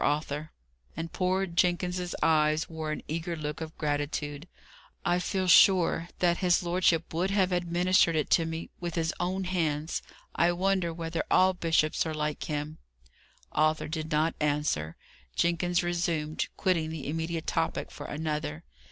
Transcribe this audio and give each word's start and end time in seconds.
Arthur" 0.03 0.51
and 0.97 1.13
poor 1.13 1.45
Jenkins's 1.45 2.15
eyes 2.23 2.67
wore 2.67 2.91
an 2.91 3.03
eager 3.07 3.35
look 3.35 3.61
of 3.61 3.77
gratitude 3.77 4.47
"I 5.05 5.19
feel 5.19 5.45
sure 5.47 6.09
that 6.17 6.37
his 6.37 6.63
lordship 6.63 7.13
would 7.13 7.29
have 7.29 7.51
administered 7.51 8.15
it 8.15 8.31
to 8.31 8.47
me 8.47 8.71
with 8.79 8.95
his 8.95 9.13
own 9.19 9.43
hands. 9.43 10.01
I 10.33 10.53
wonder 10.53 10.91
whether 10.91 11.23
all 11.29 11.53
bishops 11.53 12.03
are 12.07 12.15
like 12.15 12.45
him!" 12.45 12.79
Arthur 13.51 13.87
did 13.87 14.09
not 14.11 14.33
answer. 14.39 14.95
Jenkins 15.35 15.83
resumed, 15.83 16.47
quitting 16.57 16.89
the 16.89 17.07
immediate 17.07 17.45
topic 17.45 17.91
for 17.91 18.07
another. 18.07 18.63